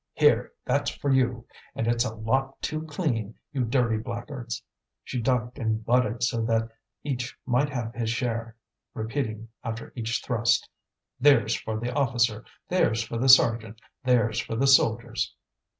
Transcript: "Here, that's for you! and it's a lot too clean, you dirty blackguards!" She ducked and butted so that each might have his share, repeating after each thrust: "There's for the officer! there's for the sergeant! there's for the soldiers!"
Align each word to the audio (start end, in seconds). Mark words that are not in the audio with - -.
"Here, 0.13 0.51
that's 0.65 0.89
for 0.89 1.11
you! 1.13 1.45
and 1.75 1.85
it's 1.87 2.03
a 2.03 2.15
lot 2.15 2.59
too 2.59 2.81
clean, 2.87 3.35
you 3.53 3.63
dirty 3.65 3.97
blackguards!" 3.97 4.63
She 5.03 5.21
ducked 5.21 5.59
and 5.59 5.85
butted 5.85 6.23
so 6.23 6.41
that 6.45 6.71
each 7.03 7.37
might 7.45 7.69
have 7.69 7.93
his 7.93 8.09
share, 8.09 8.55
repeating 8.95 9.49
after 9.63 9.93
each 9.95 10.23
thrust: 10.25 10.67
"There's 11.19 11.53
for 11.53 11.79
the 11.79 11.93
officer! 11.93 12.43
there's 12.67 13.03
for 13.03 13.19
the 13.19 13.29
sergeant! 13.29 13.79
there's 14.03 14.39
for 14.39 14.55
the 14.55 14.65
soldiers!" 14.65 15.35